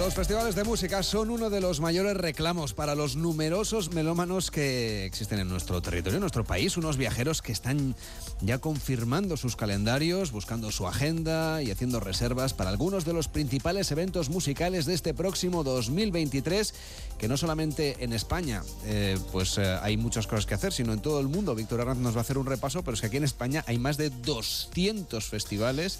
[0.00, 5.04] Los festivales de música son uno de los mayores reclamos para los numerosos melómanos que
[5.04, 7.94] existen en nuestro territorio, en nuestro país, unos viajeros que están
[8.40, 13.92] ya confirmando sus calendarios, buscando su agenda y haciendo reservas para algunos de los principales
[13.92, 16.72] eventos musicales de este próximo 2023,
[17.18, 21.00] que no solamente en España, eh, pues eh, hay muchas cosas que hacer, sino en
[21.00, 21.54] todo el mundo.
[21.54, 23.78] Víctor Arranz nos va a hacer un repaso, pero es que aquí en España hay
[23.78, 25.98] más de 200 festivales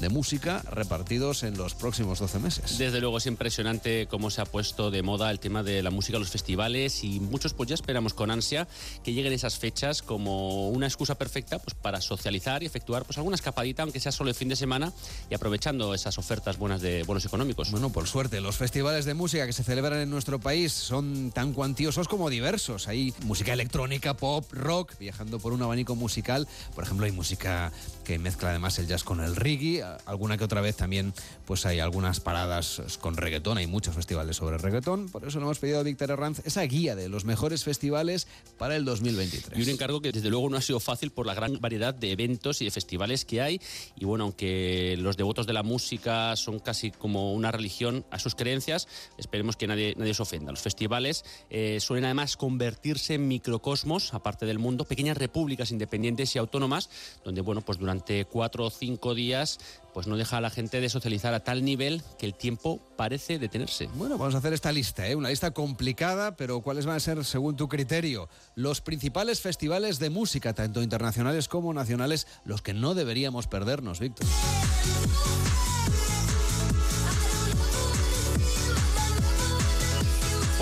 [0.00, 2.78] de música repartidos en los próximos 12 meses.
[2.78, 6.18] Desde luego es impresionante cómo se ha puesto de moda el tema de la música,
[6.18, 8.66] los festivales y muchos pues ya esperamos con ansia
[9.02, 13.36] que lleguen esas fechas como una excusa perfecta pues para socializar y efectuar pues alguna
[13.36, 14.92] escapadita aunque sea solo el fin de semana
[15.30, 17.70] y aprovechando esas ofertas buenas de bonos económicos.
[17.70, 21.52] Bueno, por suerte, los festivales de música que se celebran en nuestro país son tan
[21.52, 22.88] cuantiosos como diversos.
[22.88, 26.48] Hay música electrónica, pop, rock, viajando por un abanico musical.
[26.74, 27.72] Por ejemplo, hay música
[28.04, 29.83] que mezcla además el jazz con el reggae.
[30.06, 31.12] Alguna que otra vez también
[31.46, 33.58] pues hay algunas paradas con reggaetón.
[33.58, 35.08] Hay muchos festivales sobre reggaetón.
[35.08, 38.26] Por eso le hemos pedido a Víctor Herranz esa guía de los mejores festivales
[38.58, 39.58] para el 2023.
[39.58, 42.12] Y un encargo que desde luego no ha sido fácil por la gran variedad de
[42.12, 43.60] eventos y de festivales que hay.
[43.96, 48.34] Y bueno, aunque los devotos de la música son casi como una religión a sus
[48.34, 48.86] creencias,
[49.18, 50.52] esperemos que nadie, nadie se ofenda.
[50.52, 56.38] Los festivales eh, suelen además convertirse en microcosmos, aparte del mundo, pequeñas repúblicas independientes y
[56.38, 56.90] autónomas,
[57.24, 59.58] donde bueno, pues durante durante cuatro o cinco días,
[59.92, 63.38] pues no deja a la gente de socializar a tal nivel que el tiempo parece
[63.38, 63.88] detenerse.
[63.94, 65.14] Bueno, vamos a hacer esta lista, ¿eh?
[65.14, 70.10] una lista complicada, pero ¿cuáles van a ser, según tu criterio, los principales festivales de
[70.10, 74.26] música, tanto internacionales como nacionales, los que no deberíamos perdernos, Víctor?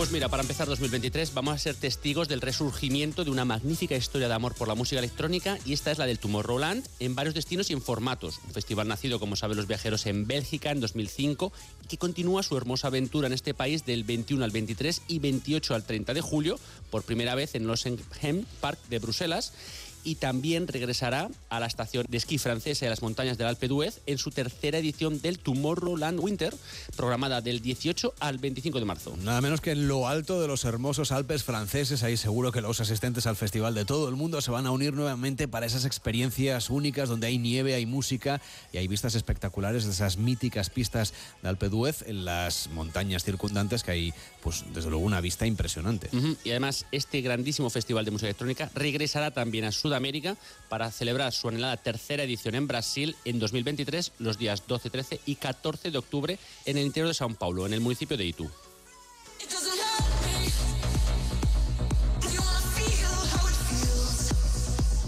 [0.03, 4.27] Pues mira, para empezar 2023 vamos a ser testigos del resurgimiento de una magnífica historia
[4.27, 7.71] de amor por la música electrónica y esta es la del Tomorrowland en varios destinos
[7.71, 8.41] y en formatos.
[8.45, 11.53] Un festival nacido, como saben los viajeros, en Bélgica en 2005
[11.85, 15.73] y que continúa su hermosa aventura en este país del 21 al 23 y 28
[15.73, 16.59] al 30 de julio,
[16.91, 19.53] por primera vez en Losenhem Park de Bruselas
[20.05, 24.01] y también regresará a la estación de esquí francesa de las montañas del Alpe d'Huez
[24.07, 26.55] en su tercera edición del Tomorrowland Winter,
[26.97, 29.17] programada del 18 al 25 de marzo.
[29.23, 32.81] Nada menos que en lo alto de los hermosos Alpes franceses, ahí seguro que los
[32.81, 36.71] asistentes al festival de todo el mundo se van a unir nuevamente para esas experiencias
[36.71, 38.41] únicas donde hay nieve, hay música
[38.73, 43.83] y hay vistas espectaculares de esas míticas pistas de Alpe d'Huez en las montañas circundantes
[43.83, 46.09] que hay, pues desde luego una vista impresionante.
[46.45, 50.37] Y además este grandísimo festival de música electrónica regresará también a su América
[50.69, 55.37] para celebrar su anhelada tercera edición en Brasil en 2023, los días 12, 13 y
[55.37, 58.51] 14 de octubre en el interior de São Paulo, en el municipio de Itu.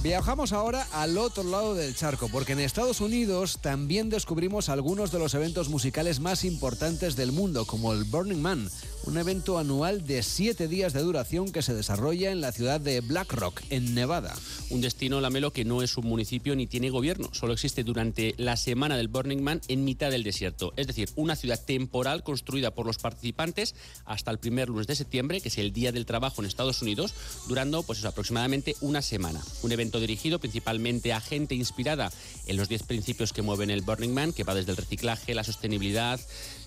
[0.05, 5.19] Viajamos ahora al otro lado del charco, porque en Estados Unidos también descubrimos algunos de
[5.19, 8.69] los eventos musicales más importantes del mundo, como el Burning Man,
[9.07, 13.01] un evento anual de siete días de duración que se desarrolla en la ciudad de
[13.01, 14.35] Black Rock, en Nevada.
[14.69, 18.59] Un destino, Lamelo, que no es un municipio ni tiene gobierno, solo existe durante la
[18.59, 22.85] semana del Burning Man en mitad del desierto, es decir, una ciudad temporal construida por
[22.85, 26.47] los participantes hasta el primer lunes de septiembre, que es el Día del Trabajo en
[26.47, 27.15] Estados Unidos,
[27.49, 29.43] durando pues aproximadamente una semana.
[29.63, 32.13] Un evento dirigido principalmente a gente inspirada
[32.47, 35.45] en los 10 principios que mueven el Burning Man, que va desde el reciclaje, la
[35.45, 36.21] sostenibilidad,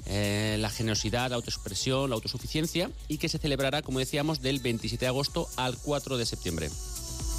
[0.06, 5.06] eh, la generosidad, la autoexpresión, la autosuficiencia, y que se celebrará, como decíamos, del 27
[5.06, 6.70] de agosto al 4 de septiembre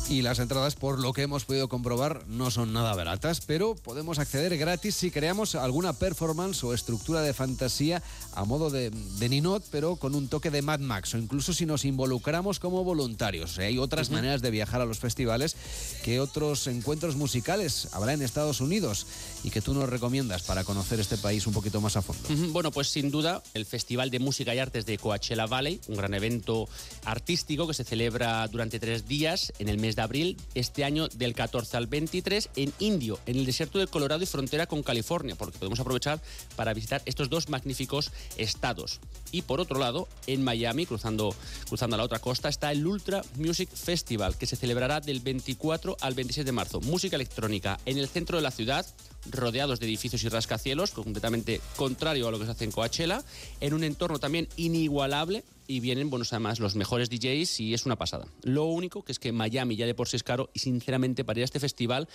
[0.08, 4.19] y las entradas, por lo que hemos podido comprobar, no son nada baratas, pero podemos
[4.19, 8.02] acceder gratis si creamos alguna performance o estructura de fantasía
[8.32, 8.90] a modo de,
[9.28, 13.58] Ninot, pero con un toque de Mad Max, o incluso si nos involucramos como voluntarios.
[13.58, 15.56] hay otras maneras de viajar a los festivales
[16.02, 19.06] que otros encuentros musicales habrá en Estados Unidos
[19.44, 22.28] y que tú nos recomiendas para conocer este país un poquito más a fondo.
[22.52, 26.14] Bueno, pues sin duda el Festival de Música y Artes de Coachella Valley, un gran
[26.14, 26.66] evento
[27.04, 31.35] artístico que se celebra durante tres días en el mes de abril este año del
[31.35, 35.59] 14 al 23 en Indio, en el desierto de Colorado y frontera con California, porque
[35.59, 36.21] podemos aprovechar
[36.56, 39.00] para visitar estos dos magníficos estados.
[39.33, 41.35] Y por otro lado, en Miami, cruzando,
[41.69, 45.97] cruzando a la otra costa, está el Ultra Music Festival, que se celebrará del 24
[46.00, 46.81] al 26 de marzo.
[46.81, 48.87] Música electrónica en el centro de la ciudad,
[49.31, 53.23] rodeados de edificios y rascacielos, completamente contrario a lo que se hace en Coachella,
[53.61, 57.97] en un entorno también inigualable y vienen, bueno, además los mejores DJs y es una
[57.97, 58.26] pasada.
[58.43, 61.41] Lo único que es que Miami ya de por sí es caro y sinceramente para
[61.41, 62.09] ir a este festival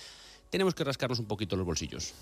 [0.54, 2.14] tenemos que rascarnos un poquito los bolsillos.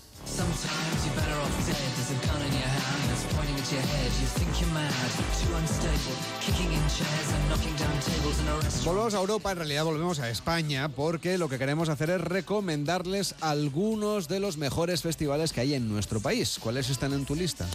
[8.83, 13.35] Volvemos a Europa, en realidad volvemos a España, porque lo que queremos hacer es recomendarles
[13.39, 16.57] algunos de los mejores festivales que hay en nuestro país.
[16.59, 17.67] ¿Cuáles están en tu lista?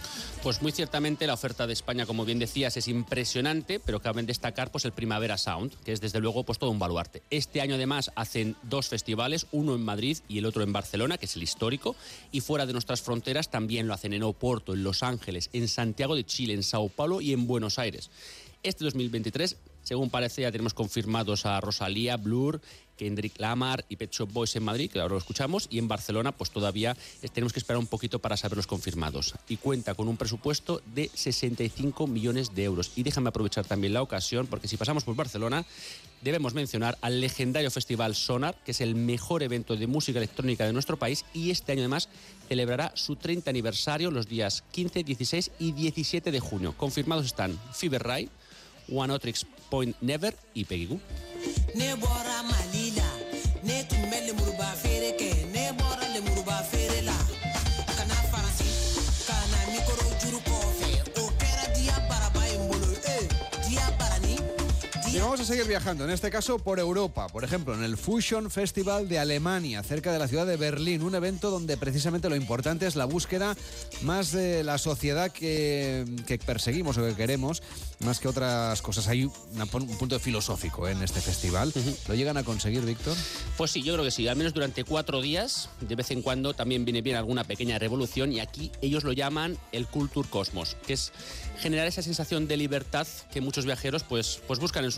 [0.43, 4.71] Pues muy ciertamente la oferta de España, como bien decías, es impresionante, pero cabe destacar
[4.71, 7.23] pues el Primavera Sound, que es desde luego pues todo un baluarte.
[7.29, 11.25] Este año además hacen dos festivales, uno en Madrid y el otro en Barcelona, que
[11.25, 11.95] es el histórico,
[12.31, 16.15] y fuera de nuestras fronteras también lo hacen en Oporto, en Los Ángeles, en Santiago
[16.15, 18.09] de Chile, en Sao Paulo y en Buenos Aires.
[18.61, 22.59] Este 2023, según parece, ya tenemos confirmados a Rosalía, Blur,
[22.97, 26.33] Kendrick Lamar y Pet Shop Boys en Madrid, que ahora lo escuchamos, y en Barcelona,
[26.33, 26.97] pues todavía
[27.33, 29.35] tenemos que esperar un poquito para saber los confirmados.
[29.47, 32.91] Y cuenta con un presupuesto de 65 millones de euros.
[32.97, 35.65] Y déjame aprovechar también la ocasión, porque si pasamos por Barcelona,
[36.21, 40.73] debemos mencionar al legendario festival Sonar, que es el mejor evento de música electrónica de
[40.73, 42.09] nuestro país, y este año además
[42.47, 46.73] celebrará su 30 aniversario los días 15, 16 y 17 de junio.
[46.77, 48.29] Confirmados están Fever Ray,
[48.91, 50.99] One Otrix Point Never y Peggy.
[65.11, 68.51] Y vamos a seguir viajando, en este caso por Europa, por ejemplo, en el Fusion
[68.51, 72.85] Festival de Alemania, cerca de la ciudad de Berlín, un evento donde precisamente lo importante
[72.85, 73.57] es la búsqueda
[74.03, 77.63] más de la sociedad que, que perseguimos o que queremos,
[78.05, 79.07] más que otras cosas.
[79.07, 79.23] Hay
[79.53, 81.73] una- un punto filosófico en este festival.
[82.07, 83.17] ¿Lo llegan a conseguir, Víctor?
[83.57, 84.27] Pues sí, yo creo que sí.
[84.27, 88.31] Al menos durante cuatro días, de vez en cuando también viene bien alguna pequeña revolución
[88.31, 91.11] y aquí ellos lo llaman el Culture Cosmos, que es
[91.59, 94.91] generar esa sensación de libertad que muchos viajeros pues, pues buscan en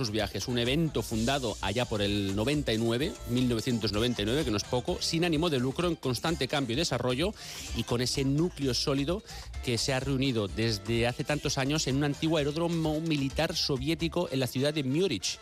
[0.48, 5.60] Un evento fundado allá por el 99, 1999, que no es poco, sin ánimo de
[5.60, 7.34] lucro, en constante cambio y desarrollo
[7.76, 9.22] y con ese núcleo sólido
[9.64, 14.40] que se ha reunido desde hace tantos años en un antiguo aeródromo militar soviético en
[14.40, 15.40] la ciudad de Múrich.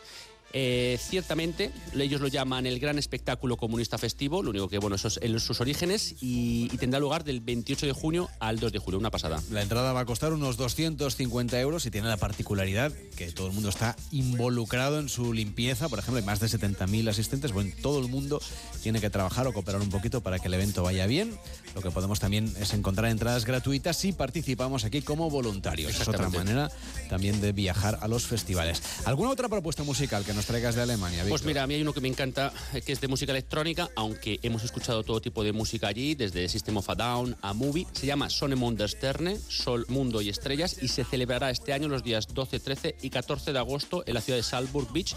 [0.54, 5.07] Eh, ciertamente, ellos lo llaman el gran espectáculo comunista festivo, lo único que, bueno, eso
[5.07, 8.80] es en sus orígenes, y, y tendrá lugar del 28 de junio al 2 de
[8.80, 9.42] julio, una pasada.
[9.51, 13.54] La entrada va a costar unos 250 euros y tiene la particularidad que todo el
[13.54, 15.90] mundo está involucrado en su limpieza.
[15.90, 17.51] Por ejemplo, hay más de 70.000 asistentes.
[17.51, 18.42] Bueno, todo el mundo
[18.81, 21.38] tiene que trabajar o cooperar un poquito para que el evento vaya bien.
[21.75, 26.00] Lo que podemos también es encontrar entradas gratuitas si participamos aquí como voluntarios.
[26.00, 26.72] Es otra manera
[27.10, 28.81] también de viajar a los festivales.
[29.06, 31.94] ¿Alguna otra propuesta musical que nos traigas de Alemania, Pues mira, a mí hay uno
[31.94, 32.53] que me encanta,
[32.86, 36.77] que es de música electrónica, aunque hemos escuchado todo tipo de música allí, desde System
[36.77, 37.88] of a Down a Movie.
[37.94, 38.56] Se llama Sonne
[38.88, 43.09] Sterne, Sol, Mundo y Estrellas, y se celebrará este año los días 12, 13 y
[43.09, 45.15] 14 de agosto en la ciudad de Salzburg Beach,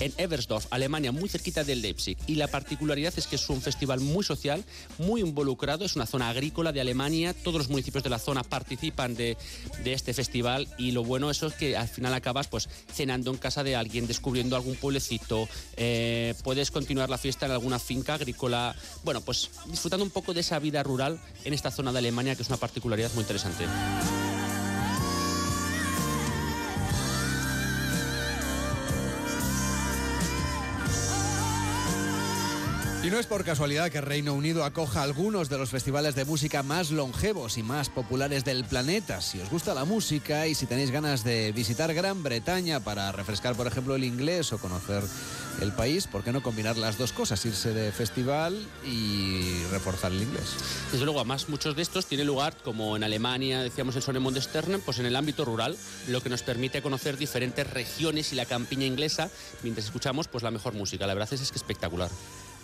[0.00, 2.16] en Eversdorf, Alemania, muy cerquita del Leipzig.
[2.26, 4.64] Y la particularidad es que es un festival muy social,
[4.98, 9.14] muy involucrado, es una zona agrícola de Alemania, todos los municipios de la zona participan
[9.14, 9.36] de,
[9.84, 13.38] de este festival y lo bueno eso es que al final acabas pues cenando en
[13.38, 18.74] casa de alguien, descubriendo algún pueblecito, eh, puedes continuar la fiesta en alguna finca agrícola,
[19.04, 22.42] bueno, pues disfrutando un poco de esa vida rural en esta zona de Alemania que
[22.42, 23.64] es una particularidad muy interesante.
[33.06, 36.64] Y no es por casualidad que Reino Unido acoja algunos de los festivales de música
[36.64, 39.20] más longevos y más populares del planeta.
[39.20, 43.54] Si os gusta la música y si tenéis ganas de visitar Gran Bretaña para refrescar,
[43.54, 45.04] por ejemplo, el inglés o conocer
[45.60, 47.46] el país, ¿por qué no combinar las dos cosas?
[47.46, 50.56] Irse de festival y reforzar el inglés.
[50.90, 54.80] Desde luego, además, muchos de estos tienen lugar, como en Alemania, decíamos el Sonemond Sterne,
[54.80, 55.76] pues en el ámbito rural,
[56.08, 59.30] lo que nos permite conocer diferentes regiones y la campiña inglesa,
[59.62, 61.06] mientras escuchamos pues la mejor música.
[61.06, 62.10] La verdad es, es que espectacular.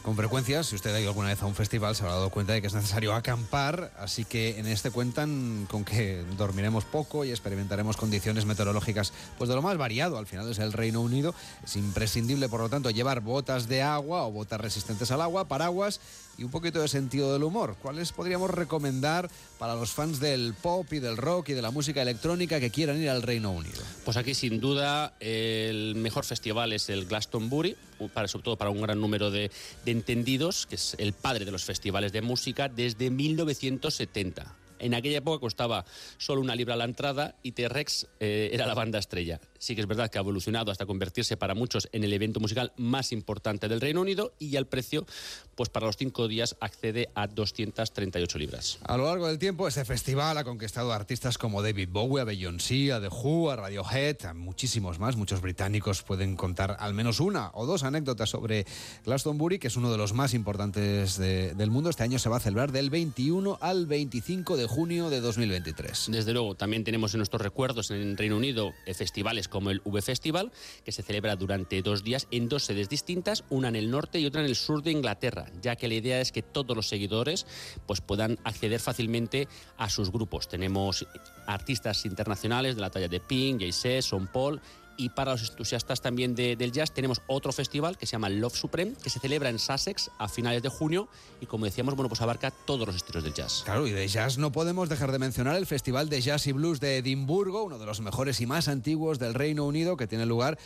[0.02, 2.52] Con frecuencia, si usted ha ido alguna vez a un festival, se habrá dado cuenta
[2.52, 7.30] de que es necesario acampar, así que en este cuentan con que dormiremos poco y
[7.30, 10.18] experimentaremos condiciones meteorológicas pues de lo más variado.
[10.18, 11.37] Al final es el Reino Unido.
[11.62, 16.00] Es imprescindible, por lo tanto, llevar botas de agua o botas resistentes al agua, paraguas
[16.38, 17.76] y un poquito de sentido del humor.
[17.80, 22.02] ¿Cuáles podríamos recomendar para los fans del pop y del rock y de la música
[22.02, 23.82] electrónica que quieran ir al Reino Unido?
[24.04, 27.76] Pues aquí, sin duda, el mejor festival es el Glastonbury,
[28.12, 29.50] para, sobre todo para un gran número de,
[29.86, 34.56] entendidos, que es el padre de los festivales de música desde 1970.
[34.78, 35.84] En aquella época costaba
[36.18, 39.40] solo una libra la entrada y T-Rex eh, era la banda estrella.
[39.62, 42.73] Sí que es verdad que ha evolucionado hasta convertirse para muchos en el evento musical
[42.76, 45.07] más importante del Reino Unido y el precio,
[45.54, 48.81] pues para los cinco días accede a 238 libras.
[48.83, 52.25] A lo largo del tiempo, este festival ha conquistado a artistas como David Bowie, a
[52.25, 55.14] Beyoncé, a The Who, a Radiohead, a muchísimos más.
[55.14, 58.66] Muchos británicos pueden contar al menos una o dos anécdotas sobre
[59.04, 61.88] Glastonbury, que es uno de los más importantes del mundo.
[61.88, 66.09] Este año se va a celebrar del 21 al 25 de junio de 2023.
[66.11, 70.00] Desde luego, también tenemos en nuestros recuerdos en Reino Unido eh, festivales como el V
[70.00, 70.50] Festival,
[70.82, 74.25] que se celebra durante dos días en dos sedes distintas, una en el norte y
[74.25, 77.47] otra en el sur de Inglaterra, ya que la idea es que todos los seguidores
[77.87, 80.49] pues, puedan acceder fácilmente a sus grupos.
[80.49, 81.06] Tenemos
[81.47, 84.59] artistas internacionales de la talla de Pink, Jay-Z, Son Paul
[85.02, 88.92] y para los entusiastas también del jazz tenemos otro festival que se llama Love Supreme,
[89.02, 91.09] que se celebra en Sussex a finales de junio
[91.40, 93.62] y como decíamos, bueno, pues abarca todos los estilos del jazz.
[93.64, 96.78] Claro, y de jazz no podemos dejar de mencionar el Festival de Jazz y Blues
[96.78, 100.56] de Edimburgo, uno de los mejores y más antiguos del Reino Unido, que tiene lugar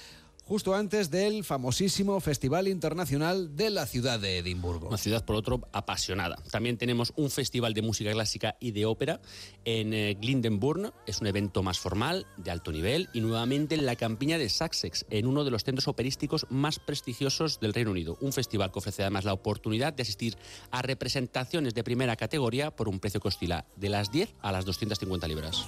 [0.47, 4.88] justo antes del famosísimo Festival Internacional de la ciudad de Edimburgo.
[4.88, 6.37] Una ciudad, por otro, apasionada.
[6.53, 9.21] También tenemos un festival de música clásica y de ópera
[9.65, 10.93] en eh, Glyndebourne.
[11.07, 15.05] Es un evento más formal, de alto nivel, y nuevamente en la campiña de Sussex,
[15.11, 18.17] en uno de los centros operísticos más prestigiosos del Reino Unido.
[18.21, 20.37] Un festival que ofrece además la oportunidad de asistir
[20.71, 24.65] a representaciones de primera categoría por un precio que oscila de las 10 a las
[24.65, 25.67] 250 libras.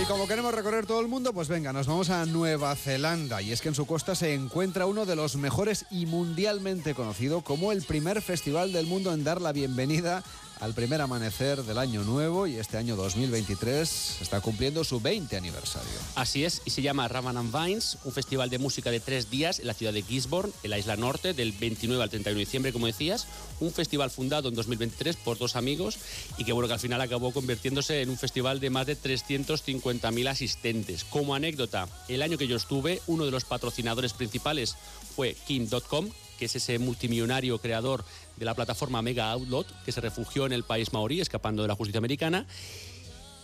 [0.00, 3.42] Y como queremos recorrer todo el mundo, pues venga, nos vamos a Nueva Zelanda.
[3.42, 7.40] Y es que en su costa se encuentra uno de los mejores y mundialmente conocido
[7.40, 10.22] como el primer festival del mundo en dar la bienvenida
[10.60, 15.90] al primer amanecer del año nuevo y este año 2023 está cumpliendo su 20 aniversario.
[16.14, 19.58] Así es, y se llama Ravan and Vines, un festival de música de tres días
[19.60, 22.72] en la ciudad de Gisborne, en la isla norte, del 29 al 31 de diciembre,
[22.72, 23.26] como decías.
[23.60, 25.98] Un festival fundado en 2023 por dos amigos
[26.36, 30.28] y que, bueno, que al final acabó convirtiéndose en un festival de más de 350.000
[30.28, 31.04] asistentes.
[31.04, 34.76] Como anécdota, el año que yo estuve, uno de los patrocinadores principales
[35.14, 38.04] fue Kim.com, que es ese multimillonario creador
[38.36, 41.74] de la plataforma Mega Outlet, que se refugió en el país maorí, escapando de la
[41.74, 42.46] justicia americana.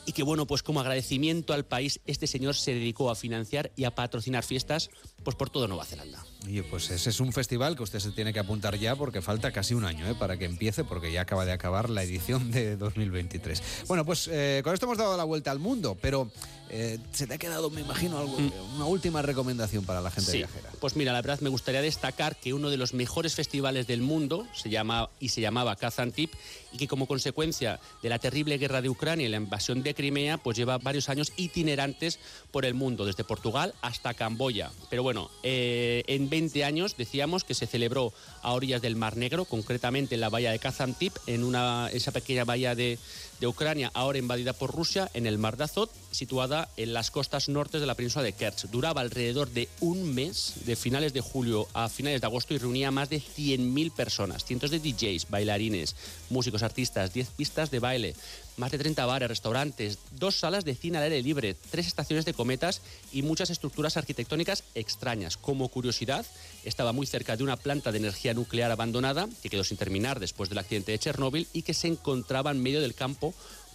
[0.07, 3.85] Y que bueno, pues como agradecimiento al país, este señor se dedicó a financiar y
[3.85, 4.91] a patrocinar fiestas
[5.23, 6.25] pues por toda Nueva Zelanda.
[6.47, 9.53] Y pues ese es un festival que usted se tiene que apuntar ya porque falta
[9.53, 10.15] casi un año ¿eh?
[10.15, 13.63] para que empiece, porque ya acaba de acabar la edición de 2023.
[13.89, 16.31] Bueno, pues eh, con esto hemos dado la vuelta al mundo, pero
[16.71, 18.77] eh, se te ha quedado, me imagino, algo, mm.
[18.77, 20.71] una última recomendación para la gente viajera.
[20.81, 24.47] Pues mira, la verdad me gustaría destacar que uno de los mejores festivales del mundo
[24.55, 26.33] se llama y se llamaba Kazantip
[26.73, 30.39] y que como consecuencia de la terrible guerra de Ucrania y la invasión de Crimea,
[30.39, 32.19] pues lleva varios años itinerantes
[32.51, 34.71] por el mundo, desde Portugal hasta Camboya.
[34.91, 38.13] Pero bueno, eh, en 20 años decíamos que se celebró
[38.43, 42.45] a orillas del Mar Negro, concretamente en la bahía de Kazantip, en una, esa pequeña
[42.45, 42.99] bahía de,
[43.41, 47.49] de Ucrania, ahora invadida por Rusia, en el Mar de Azov, situada en las costas
[47.49, 48.67] nortes de la península de Kerch.
[48.71, 52.89] Duraba alrededor de un mes, de finales de julio a finales de agosto, y reunía
[52.89, 55.97] a más de 100.000 personas, cientos de DJs, bailarines,
[56.31, 58.15] músicos, artistas, 10 pistas de baile,
[58.57, 62.35] más de 30 bares, restaurantes, dos salas de cine al aire libre, tres estaciones de
[62.35, 65.37] cometas y muchas estructuras arquitectónicas extrañas.
[65.37, 66.25] Como curiosidad,
[66.65, 70.49] estaba muy cerca de una planta de energía nuclear abandonada que quedó sin terminar después
[70.49, 73.24] del accidente de Chernóbil y que se encontraba en medio del campo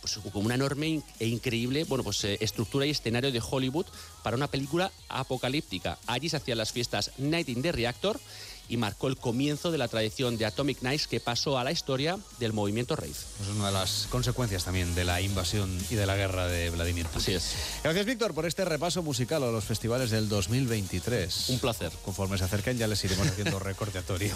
[0.01, 3.85] pues, como una enorme e increíble bueno, pues, eh, estructura y escenario de Hollywood
[4.23, 5.97] para una película apocalíptica.
[6.07, 8.19] Allí se hacían las fiestas Night in the Reactor
[8.69, 12.17] y marcó el comienzo de la tradición de Atomic Nights que pasó a la historia
[12.37, 13.11] del movimiento rave.
[13.11, 17.07] Es una de las consecuencias también de la invasión y de la guerra de Vladimir
[17.07, 17.21] Putin.
[17.21, 17.55] Así es.
[17.83, 21.49] Gracias, Víctor, por este repaso musical a los festivales del 2023.
[21.49, 21.91] Un placer.
[22.05, 24.35] Conforme se acerquen ya les iremos haciendo recordatorio.